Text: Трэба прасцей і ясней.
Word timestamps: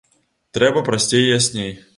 Трэба 0.57 0.83
прасцей 0.89 1.23
і 1.29 1.31
ясней. 1.37 1.73